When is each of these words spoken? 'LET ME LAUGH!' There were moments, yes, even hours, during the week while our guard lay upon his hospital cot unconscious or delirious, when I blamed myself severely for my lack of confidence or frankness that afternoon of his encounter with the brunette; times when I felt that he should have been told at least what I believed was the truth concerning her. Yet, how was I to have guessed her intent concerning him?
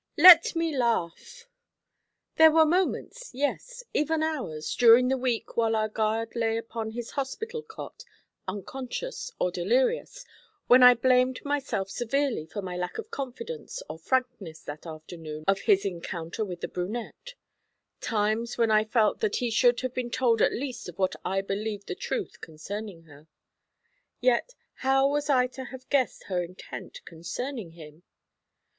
'LET 0.17 0.55
ME 0.55 0.75
LAUGH!' 0.75 1.45
There 2.37 2.49
were 2.49 2.65
moments, 2.65 3.29
yes, 3.35 3.83
even 3.93 4.23
hours, 4.23 4.73
during 4.73 5.09
the 5.09 5.15
week 5.17 5.55
while 5.55 5.75
our 5.75 5.89
guard 5.89 6.35
lay 6.35 6.57
upon 6.57 6.89
his 6.89 7.11
hospital 7.11 7.61
cot 7.61 8.03
unconscious 8.47 9.31
or 9.37 9.51
delirious, 9.51 10.25
when 10.65 10.81
I 10.81 10.95
blamed 10.95 11.45
myself 11.45 11.87
severely 11.91 12.47
for 12.47 12.63
my 12.63 12.75
lack 12.75 12.97
of 12.97 13.11
confidence 13.11 13.83
or 13.87 13.99
frankness 13.99 14.63
that 14.63 14.87
afternoon 14.87 15.43
of 15.47 15.59
his 15.59 15.85
encounter 15.85 16.43
with 16.43 16.61
the 16.61 16.67
brunette; 16.67 17.35
times 17.99 18.57
when 18.57 18.71
I 18.71 18.85
felt 18.85 19.19
that 19.19 19.35
he 19.35 19.51
should 19.51 19.81
have 19.81 19.93
been 19.93 20.09
told 20.09 20.41
at 20.41 20.51
least 20.51 20.89
what 20.95 21.15
I 21.23 21.41
believed 21.41 21.87
was 21.89 21.95
the 21.95 22.01
truth 22.01 22.41
concerning 22.41 23.03
her. 23.03 23.27
Yet, 24.19 24.55
how 24.77 25.07
was 25.07 25.29
I 25.29 25.45
to 25.49 25.65
have 25.65 25.87
guessed 25.89 26.23
her 26.23 26.41
intent 26.43 27.05
concerning 27.05 27.73
him? 27.73 28.01